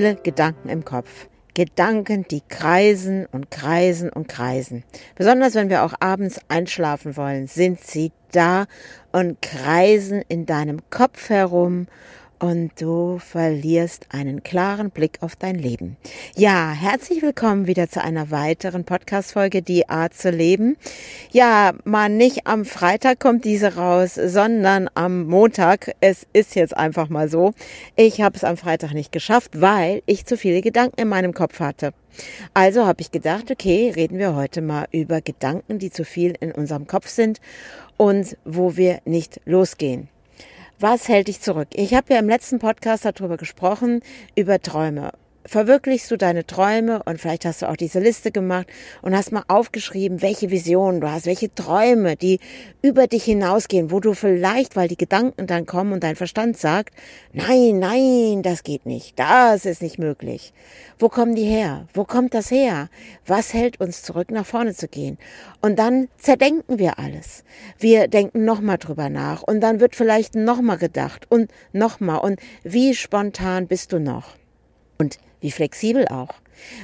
[0.00, 1.28] Viele Gedanken im Kopf.
[1.52, 4.82] Gedanken, die kreisen und kreisen und kreisen.
[5.14, 8.64] Besonders wenn wir auch abends einschlafen wollen, sind sie da
[9.12, 11.86] und kreisen in deinem Kopf herum
[12.40, 15.96] und du verlierst einen klaren Blick auf dein Leben.
[16.34, 20.76] Ja, herzlich willkommen wieder zu einer weiteren Podcast-Folge, Die Art zu leben.
[21.30, 25.92] Ja, mal nicht am Freitag kommt diese raus, sondern am Montag.
[26.00, 27.52] Es ist jetzt einfach mal so.
[27.94, 31.60] Ich habe es am Freitag nicht geschafft, weil ich zu viele Gedanken in meinem Kopf
[31.60, 31.92] hatte.
[32.54, 36.52] Also habe ich gedacht, okay, reden wir heute mal über Gedanken, die zu viel in
[36.52, 37.38] unserem Kopf sind
[37.98, 40.08] und wo wir nicht losgehen.
[40.82, 41.68] Was hält dich zurück?
[41.74, 44.00] Ich habe ja im letzten Podcast darüber gesprochen,
[44.34, 45.12] über Träume
[45.44, 48.66] verwirklichst du deine Träume und vielleicht hast du auch diese Liste gemacht
[49.02, 52.40] und hast mal aufgeschrieben, welche Visionen du hast, welche Träume, die
[52.82, 56.94] über dich hinausgehen, wo du vielleicht, weil die Gedanken dann kommen und dein Verstand sagt,
[57.32, 60.52] nein, nein, das geht nicht, das ist nicht möglich.
[60.98, 61.86] Wo kommen die her?
[61.94, 62.88] Wo kommt das her?
[63.26, 65.18] Was hält uns zurück, nach vorne zu gehen?
[65.60, 67.44] Und dann zerdenken wir alles.
[67.78, 72.94] Wir denken nochmal drüber nach und dann wird vielleicht nochmal gedacht und nochmal und wie
[72.94, 74.39] spontan bist du noch?
[75.00, 76.34] Und wie flexibel auch.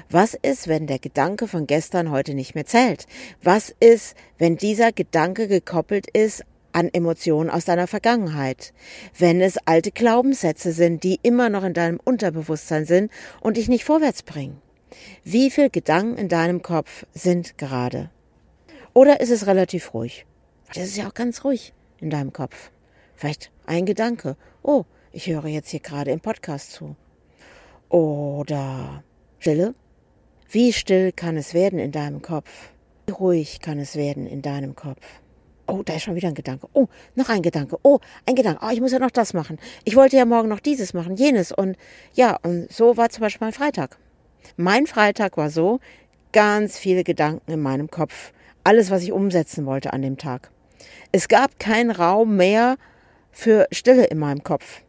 [0.09, 3.07] Was ist, wenn der Gedanke von gestern heute nicht mehr zählt?
[3.43, 8.73] Was ist, wenn dieser Gedanke gekoppelt ist an Emotionen aus deiner Vergangenheit?
[9.19, 13.13] Wenn es alte Glaubenssätze sind, die immer noch in deinem Unterbewusstsein sind
[13.43, 14.63] und dich nicht vorwärts bringen?
[15.23, 18.09] Wie viele Gedanken in deinem Kopf sind gerade?
[18.95, 20.25] Oder ist es relativ ruhig?
[20.69, 22.71] Das ist ja auch ganz ruhig in deinem Kopf.
[23.15, 24.39] Vielleicht ein Gedanke.
[24.63, 26.97] Oh, ich höre jetzt hier gerade im Podcast zu.
[27.89, 29.05] Oder
[29.39, 29.75] Stille?
[30.51, 32.71] Wie still kann es werden in deinem Kopf?
[33.07, 35.21] Wie ruhig kann es werden in deinem Kopf?
[35.69, 36.69] Oh, da ist schon wieder ein Gedanke.
[36.73, 37.77] Oh, noch ein Gedanke.
[37.83, 38.65] Oh, ein Gedanke.
[38.65, 39.59] Oh, ich muss ja noch das machen.
[39.85, 41.51] Ich wollte ja morgen noch dieses machen, jenes.
[41.51, 41.77] Und
[42.15, 43.99] ja, und so war zum Beispiel mein Freitag.
[44.57, 45.81] Mein Freitag war so,
[46.33, 48.33] ganz viele Gedanken in meinem Kopf.
[48.63, 50.51] Alles, was ich umsetzen wollte an dem Tag.
[51.11, 52.77] Es gab keinen Raum mehr
[53.33, 54.83] für Stille in meinem Kopf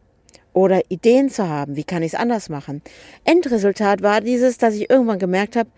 [0.58, 2.82] oder Ideen zu haben, wie kann ich es anders machen.
[3.26, 5.70] Endresultat war dieses, dass ich irgendwann gemerkt habe,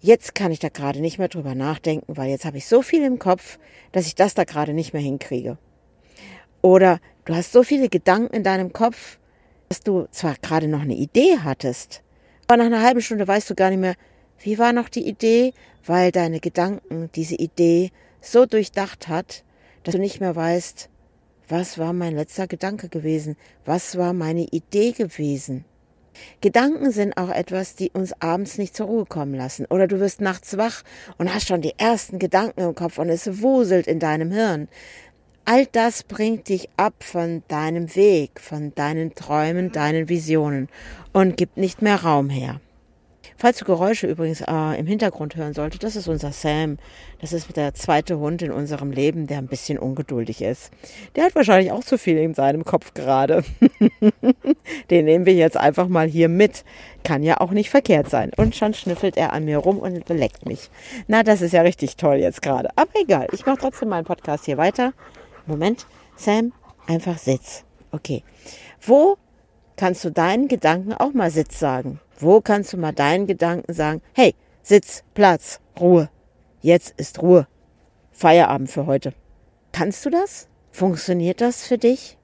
[0.00, 3.04] jetzt kann ich da gerade nicht mehr drüber nachdenken, weil jetzt habe ich so viel
[3.04, 3.60] im Kopf,
[3.92, 5.58] dass ich das da gerade nicht mehr hinkriege.
[6.60, 9.20] Oder du hast so viele Gedanken in deinem Kopf,
[9.68, 12.02] dass du zwar gerade noch eine Idee hattest,
[12.48, 13.94] aber nach einer halben Stunde weißt du gar nicht mehr,
[14.40, 15.52] wie war noch die Idee,
[15.86, 19.44] weil deine Gedanken diese Idee so durchdacht hat,
[19.84, 20.90] dass du nicht mehr weißt,
[21.50, 23.36] was war mein letzter Gedanke gewesen?
[23.64, 25.64] Was war meine Idee gewesen?
[26.40, 29.66] Gedanken sind auch etwas, die uns abends nicht zur Ruhe kommen lassen.
[29.66, 30.82] Oder du wirst nachts wach
[31.18, 34.68] und hast schon die ersten Gedanken im Kopf und es wuselt in deinem Hirn.
[35.44, 40.68] All das bringt dich ab von deinem Weg, von deinen Träumen, deinen Visionen
[41.12, 42.60] und gibt nicht mehr Raum her.
[43.40, 46.76] Falls du Geräusche übrigens äh, im Hintergrund hören solltest, das ist unser Sam.
[47.22, 50.70] Das ist der zweite Hund in unserem Leben, der ein bisschen ungeduldig ist.
[51.16, 53.42] Der hat wahrscheinlich auch zu viel in seinem Kopf gerade.
[54.90, 56.66] Den nehmen wir jetzt einfach mal hier mit.
[57.02, 58.30] Kann ja auch nicht verkehrt sein.
[58.36, 60.68] Und schon schnüffelt er an mir rum und beleckt mich.
[61.08, 62.68] Na, das ist ja richtig toll jetzt gerade.
[62.76, 64.92] Aber egal, ich mache trotzdem meinen Podcast hier weiter.
[65.46, 66.52] Moment, Sam,
[66.86, 67.64] einfach Sitz.
[67.90, 68.22] Okay.
[68.82, 69.16] Wo
[69.78, 72.00] kannst du deinen Gedanken auch mal Sitz sagen?
[72.20, 76.10] Wo kannst du mal deinen Gedanken sagen, hey, Sitz, Platz, Ruhe.
[76.60, 77.46] Jetzt ist Ruhe.
[78.12, 79.14] Feierabend für heute.
[79.72, 80.46] Kannst du das?
[80.70, 82.18] Funktioniert das für dich?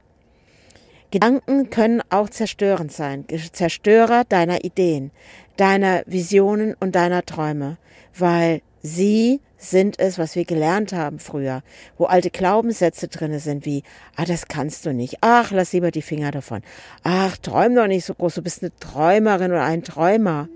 [1.10, 5.12] Gedanken können auch zerstörend sein, Zerstörer deiner Ideen,
[5.56, 7.78] deiner Visionen und deiner Träume,
[8.14, 11.62] weil sie sind es, was wir gelernt haben früher,
[11.96, 13.82] wo alte Glaubenssätze drinne sind wie,
[14.16, 16.62] ah, das kannst du nicht, ach, lass lieber die Finger davon,
[17.02, 20.48] ach, träum doch nicht so groß, du bist eine Träumerin oder ein Träumer.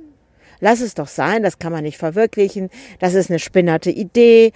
[0.62, 2.68] Lass es doch sein, das kann man nicht verwirklichen,
[2.98, 4.52] das ist eine spinnerte Idee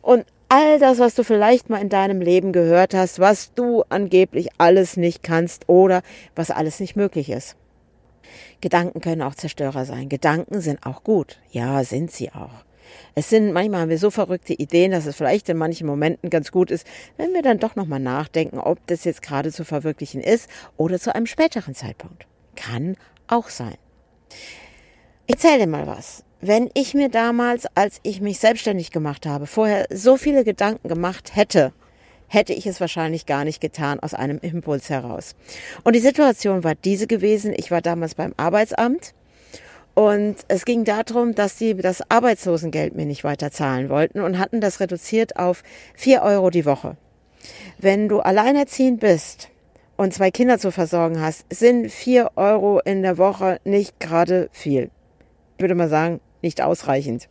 [0.00, 4.48] und all das, was du vielleicht mal in deinem Leben gehört hast, was du angeblich
[4.58, 6.02] alles nicht kannst oder
[6.36, 7.56] was alles nicht möglich ist.
[8.60, 10.08] Gedanken können auch Zerstörer sein.
[10.08, 11.38] Gedanken sind auch gut.
[11.50, 12.64] Ja, sind sie auch.
[13.14, 16.50] Es sind manchmal haben wir so verrückte Ideen, dass es vielleicht in manchen Momenten ganz
[16.50, 16.86] gut ist,
[17.16, 21.14] wenn wir dann doch nochmal nachdenken, ob das jetzt gerade zu verwirklichen ist oder zu
[21.14, 22.26] einem späteren Zeitpunkt.
[22.56, 22.96] Kann
[23.26, 23.76] auch sein.
[25.26, 26.24] Ich erzähle dir mal was.
[26.40, 31.34] Wenn ich mir damals, als ich mich selbstständig gemacht habe, vorher so viele Gedanken gemacht
[31.34, 31.72] hätte,
[32.28, 35.34] hätte ich es wahrscheinlich gar nicht getan aus einem Impuls heraus.
[35.82, 37.52] Und die Situation war diese gewesen.
[37.56, 39.14] Ich war damals beim Arbeitsamt
[39.98, 44.60] und es ging darum, dass sie das Arbeitslosengeld mir nicht weiter zahlen wollten und hatten
[44.60, 45.64] das reduziert auf
[45.96, 46.96] vier Euro die Woche.
[47.78, 49.48] Wenn du alleinerziehend bist
[49.96, 54.92] und zwei Kinder zu versorgen hast, sind vier Euro in der Woche nicht gerade viel.
[55.56, 57.28] Ich würde mal sagen, nicht ausreichend.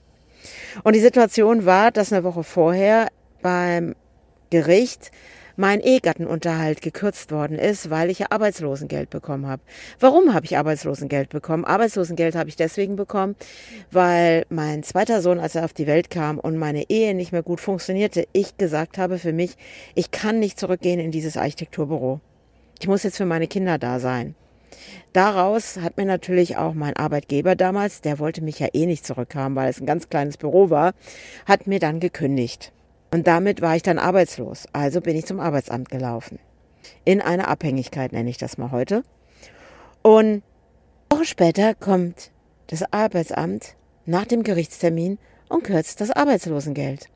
[0.84, 3.08] Und die Situation war, dass eine Woche vorher
[3.42, 3.96] beim
[4.50, 5.12] Gericht
[5.58, 9.62] mein Ehegattenunterhalt gekürzt worden ist, weil ich ja Arbeitslosengeld bekommen habe.
[10.00, 11.66] Warum habe ich Arbeitslosengeld bekommen?
[11.66, 13.36] Arbeitslosengeld habe ich deswegen bekommen,
[13.92, 17.44] weil mein zweiter Sohn, als er auf die Welt kam und meine Ehe nicht mehr
[17.44, 19.58] gut funktionierte, ich gesagt habe für mich,
[19.96, 22.22] ich kann nicht zurückgehen in dieses Architekturbüro.
[22.80, 24.36] Ich muss jetzt für meine Kinder da sein.
[25.14, 29.56] Daraus hat mir natürlich auch mein Arbeitgeber damals, der wollte mich ja eh nicht zurückhaben,
[29.56, 30.94] weil es ein ganz kleines Büro war,
[31.48, 32.72] hat mir dann gekündigt.
[33.12, 34.66] Und damit war ich dann arbeitslos.
[34.74, 36.40] Also bin ich zum Arbeitsamt gelaufen.
[37.06, 39.04] In eine Abhängigkeit nenne ich das mal heute.
[40.02, 40.42] Und eine
[41.10, 42.32] Woche später kommt
[42.68, 43.76] das Arbeitsamt
[44.06, 45.18] nach dem Gerichtstermin
[45.50, 47.10] und kürzt das Arbeitslosengeld.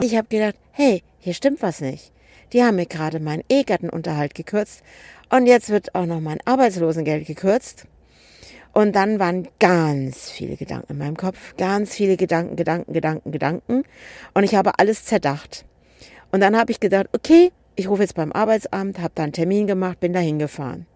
[0.00, 2.12] Ich habe gedacht, hey, hier stimmt was nicht.
[2.52, 4.82] Die haben mir gerade meinen Ehegattenunterhalt gekürzt
[5.30, 7.86] und jetzt wird auch noch mein Arbeitslosengeld gekürzt.
[8.72, 13.82] Und dann waren ganz viele Gedanken in meinem Kopf, ganz viele Gedanken, Gedanken, Gedanken, Gedanken.
[14.34, 15.64] Und ich habe alles zerdacht.
[16.30, 19.66] Und dann habe ich gedacht, okay, ich rufe jetzt beim Arbeitsamt, habe da einen Termin
[19.66, 20.86] gemacht, bin da hingefahren.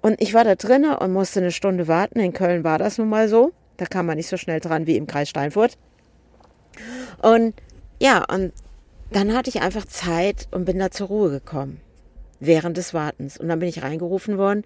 [0.00, 2.18] Und ich war da drinnen und musste eine Stunde warten.
[2.18, 3.52] In Köln war das nun mal so.
[3.76, 5.78] Da kam man nicht so schnell dran wie im Kreis Steinfurt.
[7.22, 7.54] Und
[8.00, 8.52] ja, und
[9.10, 11.80] dann hatte ich einfach Zeit und bin da zur Ruhe gekommen
[12.44, 13.38] während des Wartens.
[13.38, 14.64] Und dann bin ich reingerufen worden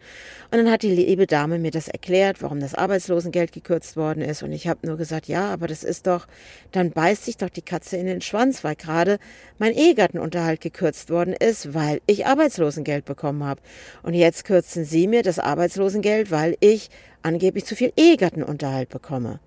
[0.50, 4.42] und dann hat die liebe Dame mir das erklärt, warum das Arbeitslosengeld gekürzt worden ist.
[4.42, 6.26] Und ich habe nur gesagt, ja, aber das ist doch,
[6.72, 9.18] dann beißt sich doch die Katze in den Schwanz, weil gerade
[9.58, 13.60] mein Ehegattenunterhalt gekürzt worden ist, weil ich Arbeitslosengeld bekommen habe.
[14.02, 16.90] Und jetzt kürzen Sie mir das Arbeitslosengeld, weil ich
[17.22, 19.40] angeblich zu viel Ehegattenunterhalt bekomme.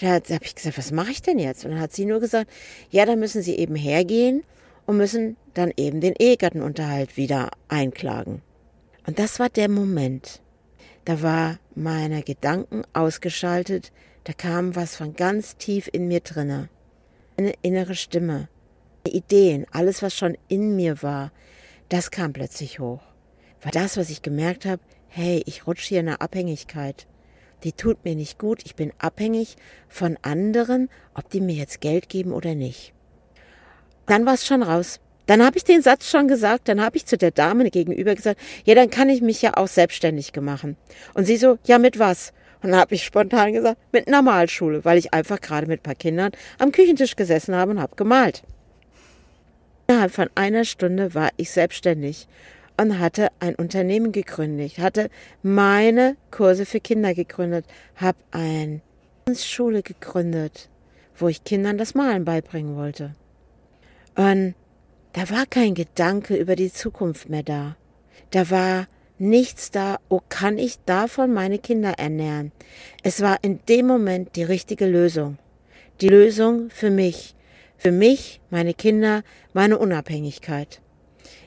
[0.00, 1.64] Da habe ich gesagt, was mache ich denn jetzt?
[1.64, 2.50] Und dann hat sie nur gesagt,
[2.90, 4.42] ja, da müssen Sie eben hergehen
[4.90, 8.42] und müssen dann eben den Ehegattenunterhalt wieder einklagen.
[9.06, 10.42] Und das war der Moment.
[11.04, 13.92] Da war meine Gedanken ausgeschaltet,
[14.24, 16.70] da kam was von ganz tief in mir drinne.
[17.36, 18.48] Eine innere Stimme,
[19.06, 21.30] Ideen, alles was schon in mir war,
[21.88, 23.02] das kam plötzlich hoch.
[23.62, 27.06] War das, was ich gemerkt habe, hey, ich rutsche hier in eine Abhängigkeit.
[27.62, 29.56] Die tut mir nicht gut, ich bin abhängig
[29.88, 32.92] von anderen, ob die mir jetzt Geld geben oder nicht.
[34.10, 34.98] Dann war es schon raus.
[35.26, 38.40] Dann habe ich den Satz schon gesagt, dann habe ich zu der Dame gegenüber gesagt,
[38.64, 40.76] ja, dann kann ich mich ja auch selbstständig machen.
[41.14, 42.32] Und sie so, ja, mit was?
[42.60, 45.94] Und dann habe ich spontan gesagt, mit Normalschule, weil ich einfach gerade mit ein paar
[45.94, 48.42] Kindern am Küchentisch gesessen habe und habe gemalt.
[49.86, 52.26] Innerhalb von einer Stunde war ich selbstständig
[52.78, 55.08] und hatte ein Unternehmen gegründet, hatte
[55.44, 57.64] meine Kurse für Kinder gegründet,
[57.94, 58.80] habe eine
[59.36, 60.68] Schule gegründet,
[61.16, 63.14] wo ich Kindern das Malen beibringen wollte.
[64.20, 64.54] Und
[65.14, 67.76] da war kein Gedanke über die Zukunft mehr da.
[68.32, 68.86] Da war
[69.18, 72.52] nichts da, oh, kann ich davon meine Kinder ernähren?
[73.02, 75.38] Es war in dem Moment die richtige Lösung.
[76.02, 77.34] Die Lösung für mich.
[77.78, 79.22] Für mich, meine Kinder,
[79.54, 80.82] meine Unabhängigkeit.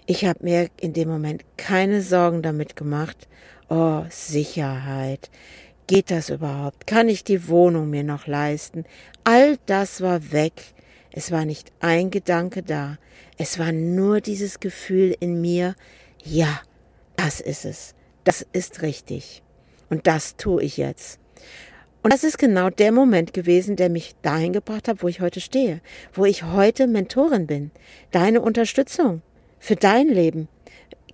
[0.07, 3.27] Ich habe mir in dem Moment keine Sorgen damit gemacht.
[3.69, 5.29] Oh, Sicherheit.
[5.85, 6.87] Geht das überhaupt?
[6.87, 8.85] Kann ich die Wohnung mir noch leisten?
[9.23, 10.72] All das war weg.
[11.15, 12.97] Es war nicht ein Gedanke da.
[13.37, 15.75] Es war nur dieses Gefühl in mir,
[16.23, 16.61] ja,
[17.15, 17.93] das ist es.
[18.23, 19.43] Das ist richtig.
[19.89, 21.19] Und das tue ich jetzt.
[22.01, 25.39] Und das ist genau der Moment gewesen, der mich dahin gebracht hat, wo ich heute
[25.39, 25.81] stehe,
[26.13, 27.71] wo ich heute Mentorin bin.
[28.11, 29.21] Deine Unterstützung
[29.59, 30.49] für dein Leben,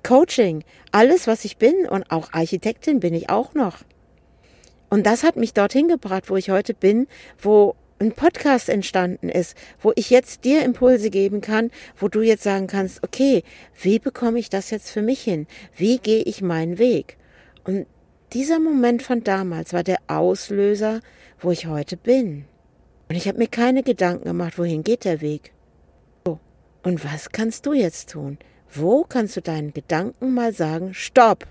[0.02, 3.80] Coaching, alles, was ich bin und auch Architektin bin ich auch noch.
[4.90, 9.58] Und das hat mich dorthin gebracht, wo ich heute bin, wo ein Podcast entstanden ist,
[9.82, 13.44] wo ich jetzt dir Impulse geben kann, wo du jetzt sagen kannst, okay,
[13.82, 15.48] wie bekomme ich das jetzt für mich hin?
[15.76, 17.18] Wie gehe ich meinen Weg?
[17.66, 17.86] Und
[18.32, 21.02] dieser Moment von damals war der Auslöser,
[21.40, 22.46] wo ich heute bin.
[23.10, 25.52] Und ich habe mir keine Gedanken gemacht, wohin geht der Weg.
[26.26, 26.40] So,
[26.84, 28.38] und was kannst du jetzt tun?
[28.72, 31.48] Wo kannst du deinen Gedanken mal sagen, stopp,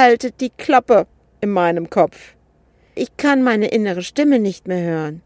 [0.00, 1.06] haltet die Klappe
[1.40, 2.34] in meinem Kopf.
[2.94, 5.22] Ich kann meine innere Stimme nicht mehr hören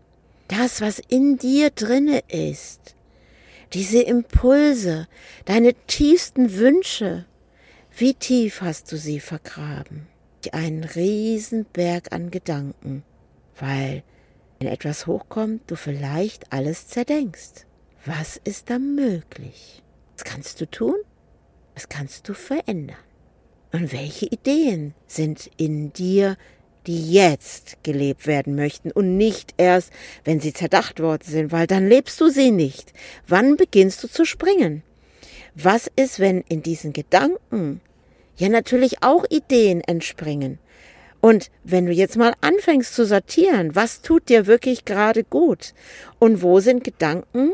[0.52, 2.94] das, was in dir drinne ist,
[3.72, 5.08] diese Impulse,
[5.44, 7.26] deine tiefsten Wünsche,
[7.96, 10.06] wie tief hast du sie vergraben?
[10.52, 13.04] Ein Riesenberg an Gedanken.
[13.58, 14.02] weil
[14.58, 17.66] wenn etwas hochkommt, du vielleicht alles zerdenkst.
[18.04, 19.82] Was ist da möglich?
[20.14, 20.96] Was kannst du tun?
[21.74, 22.96] Was kannst du verändern?
[23.72, 26.36] Und welche Ideen sind in dir,
[26.86, 29.92] die jetzt gelebt werden möchten und nicht erst,
[30.24, 32.92] wenn sie zerdacht worden sind, weil dann lebst du sie nicht.
[33.26, 34.82] Wann beginnst du zu springen?
[35.54, 37.80] Was ist, wenn in diesen Gedanken
[38.36, 40.58] ja natürlich auch Ideen entspringen?
[41.20, 45.72] Und wenn du jetzt mal anfängst zu sortieren, was tut dir wirklich gerade gut?
[46.18, 47.52] Und wo sind Gedanken,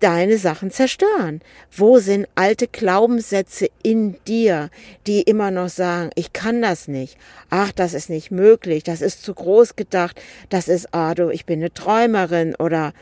[0.00, 1.40] deine Sachen zerstören?
[1.70, 4.70] Wo sind alte Glaubenssätze in dir,
[5.06, 7.16] die immer noch sagen, ich kann das nicht.
[7.50, 8.82] Ach, das ist nicht möglich.
[8.82, 10.20] Das ist zu groß gedacht.
[10.48, 12.92] Das ist, ah, du, ich bin eine Träumerin oder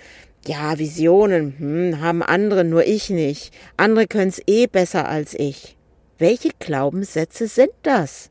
[0.47, 3.53] ja, Visionen hm, haben andere, nur ich nicht.
[3.77, 5.77] Andere können es eh besser als ich.
[6.19, 8.31] Welche Glaubenssätze sind das?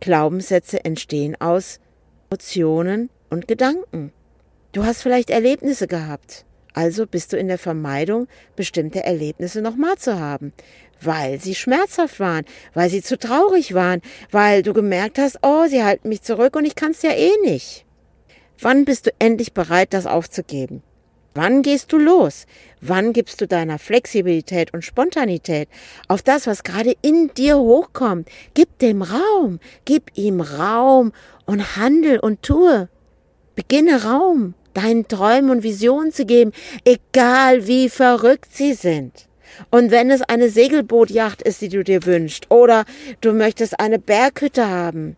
[0.00, 1.80] Glaubenssätze entstehen aus
[2.30, 4.12] Emotionen und Gedanken.
[4.72, 6.44] Du hast vielleicht Erlebnisse gehabt,
[6.76, 10.52] also bist du in der Vermeidung, bestimmte Erlebnisse nochmal zu haben,
[11.00, 15.82] weil sie schmerzhaft waren, weil sie zu traurig waren, weil du gemerkt hast, oh, sie
[15.82, 17.86] halten mich zurück und ich kann's ja eh nicht.
[18.60, 20.82] Wann bist du endlich bereit, das aufzugeben?
[21.34, 22.44] Wann gehst du los?
[22.82, 25.70] Wann gibst du deiner Flexibilität und Spontanität
[26.08, 28.28] auf das, was gerade in dir hochkommt?
[28.52, 31.12] Gib dem Raum, gib ihm Raum
[31.46, 32.90] und handel und tue.
[33.54, 36.52] Beginne Raum, deinen Träumen und Visionen zu geben,
[36.84, 39.26] egal wie verrückt sie sind.
[39.70, 42.84] Und wenn es eine Segelbootjacht ist, die du dir wünschst, oder
[43.20, 45.16] du möchtest eine Berghütte haben,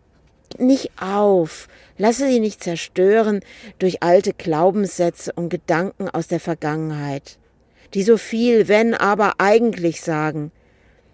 [0.57, 3.41] nicht auf, lasse sie nicht zerstören
[3.79, 7.37] durch alte Glaubenssätze und Gedanken aus der Vergangenheit,
[7.93, 10.51] die so viel, wenn aber eigentlich sagen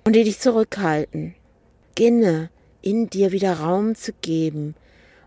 [0.06, 1.36] und die dich zurückhalten.
[1.96, 2.50] Beginne
[2.82, 4.76] in dir wieder Raum zu geben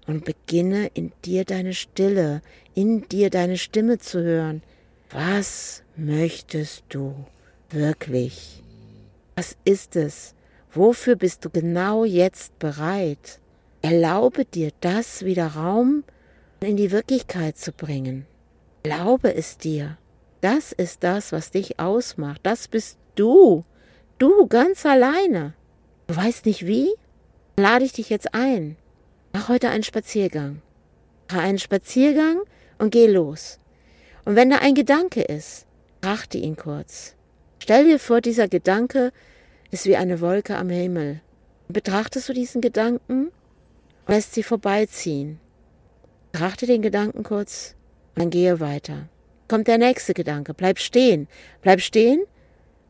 [0.09, 2.41] und beginne in dir deine Stille,
[2.75, 4.63] in dir deine Stimme zu hören.
[5.11, 7.15] Was möchtest du
[7.71, 8.65] wirklich?
[9.37, 10.35] Was ist es?
[10.73, 13.39] Wofür bist du genau jetzt bereit?
[13.83, 16.05] Erlaube dir das wieder Raum
[16.61, 18.27] in die Wirklichkeit zu bringen.
[18.83, 19.99] Erlaube es dir.
[20.41, 22.41] Das ist das, was dich ausmacht.
[22.45, 23.65] Das bist du.
[24.19, 25.53] Du ganz alleine.
[26.07, 26.89] Du weißt nicht wie?
[27.59, 28.77] Lade ich dich jetzt ein.
[29.33, 30.63] Mach heute einen Spaziergang.
[31.31, 32.41] Mach einen Spaziergang
[32.79, 33.59] und geh los.
[34.25, 35.67] Und wenn da ein Gedanke ist,
[36.01, 37.15] achte ihn kurz.
[37.61, 39.13] Stell dir vor, dieser Gedanke
[39.71, 41.21] ist wie eine Wolke am Himmel.
[41.69, 43.31] Betrachtest du diesen Gedanken
[44.09, 45.39] lässt sie vorbeiziehen.
[46.33, 47.75] Betrachte den Gedanken kurz
[48.15, 49.09] und dann gehe weiter.
[49.49, 50.55] Kommt der nächste Gedanke.
[50.55, 51.29] Bleib stehen.
[51.63, 52.25] Bleib stehen,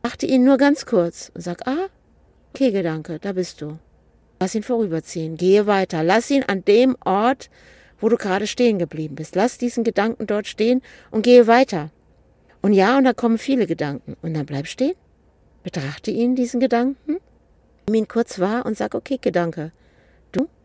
[0.01, 1.87] achte ihn nur ganz kurz und sag, ah,
[2.53, 3.77] okay, Gedanke, da bist du.
[4.39, 5.37] Lass ihn vorüberziehen.
[5.37, 6.03] Gehe weiter.
[6.03, 7.49] Lass ihn an dem Ort,
[7.99, 9.35] wo du gerade stehen geblieben bist.
[9.35, 10.81] Lass diesen Gedanken dort stehen
[11.11, 11.91] und gehe weiter.
[12.61, 14.15] Und ja, und da kommen viele Gedanken.
[14.21, 14.95] Und dann bleib stehen.
[15.63, 17.17] Betrachte ihn, diesen Gedanken.
[17.87, 19.71] Nimm ihn kurz wahr und sag, okay, Gedanke,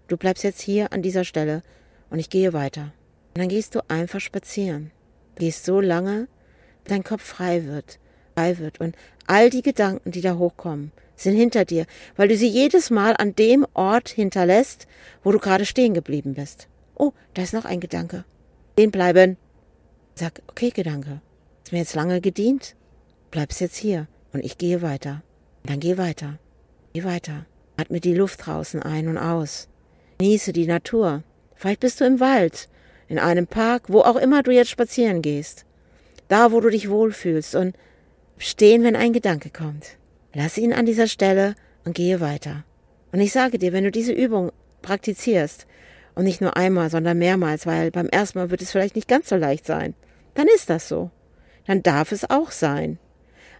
[0.07, 1.63] Du bleibst jetzt hier an dieser Stelle
[2.11, 2.93] und ich gehe weiter.
[3.35, 4.91] Und dann gehst du einfach spazieren.
[5.37, 6.29] Gehst so lange,
[6.85, 7.99] bis dein Kopf frei wird,
[8.35, 8.81] frei wird.
[8.81, 13.15] Und all die Gedanken, die da hochkommen, sind hinter dir, weil du sie jedes Mal
[13.17, 14.87] an dem Ort hinterlässt,
[15.23, 16.69] wo du gerade stehen geblieben bist.
[16.97, 18.25] Oh, da ist noch ein Gedanke.
[18.79, 19.37] Den bleiben.
[20.15, 21.21] Sag, okay, Gedanke.
[21.65, 22.77] Ist mir jetzt lange gedient?
[23.31, 25.23] Bleibst jetzt hier und ich gehe weiter.
[25.65, 26.39] Dann geh weiter.
[26.93, 27.47] Geh weiter.
[27.77, 29.69] Atme die Luft draußen ein und aus.
[30.19, 31.23] Genieße die Natur.
[31.55, 32.69] Vielleicht bist du im Wald,
[33.09, 35.65] in einem Park, wo auch immer du jetzt spazieren gehst.
[36.29, 37.77] Da, wo du dich wohlfühlst und
[38.39, 39.97] stehen, wenn ein Gedanke kommt.
[40.35, 42.65] Lass ihn an dieser Stelle und gehe weiter.
[43.13, 45.67] Und ich sage dir, wenn du diese Übung praktizierst,
[46.15, 49.29] und nicht nur einmal, sondern mehrmals, weil beim ersten Mal wird es vielleicht nicht ganz
[49.29, 49.95] so leicht sein,
[50.35, 51.11] dann ist das so.
[51.67, 52.99] Dann darf es auch sein.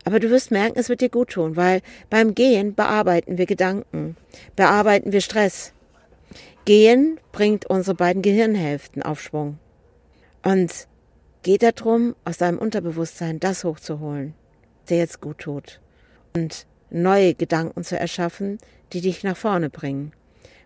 [0.05, 4.17] Aber du wirst merken, es wird dir gut tun, weil beim Gehen bearbeiten wir Gedanken,
[4.55, 5.73] bearbeiten wir Stress,
[6.65, 9.59] Gehen bringt unsere beiden Gehirnhälften auf Schwung.
[10.43, 10.87] Und
[11.43, 14.35] geht darum, aus deinem Unterbewusstsein das hochzuholen,
[14.89, 15.81] dir jetzt gut tut.
[16.37, 18.59] Und neue Gedanken zu erschaffen,
[18.93, 20.13] die dich nach vorne bringen.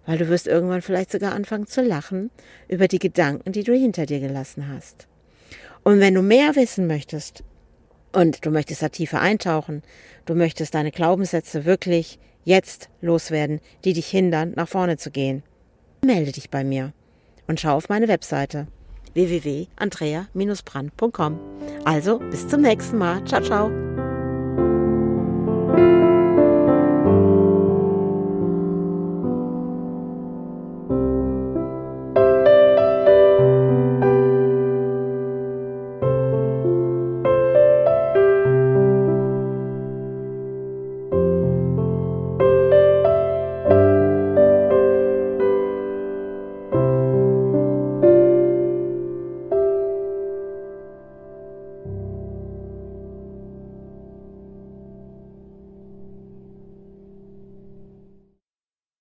[0.06, 2.30] Weil du wirst irgendwann vielleicht sogar anfangen zu lachen
[2.68, 5.06] über die Gedanken, die du hinter dir gelassen hast.
[5.84, 7.44] Und wenn du mehr wissen möchtest
[8.12, 9.82] und du möchtest da tiefer eintauchen,
[10.24, 15.42] du möchtest deine Glaubenssätze wirklich jetzt loswerden, die dich hindern, nach vorne zu gehen,
[16.04, 16.92] melde dich bei mir
[17.46, 18.66] und schau auf meine Webseite
[19.14, 21.38] www.andrea-brand.com.
[21.84, 23.24] Also bis zum nächsten Mal.
[23.24, 23.70] Ciao, ciao.
[25.78, 26.07] Thank you.